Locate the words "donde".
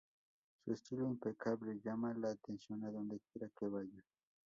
2.91-3.19